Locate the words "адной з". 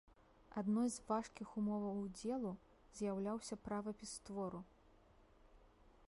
0.59-0.97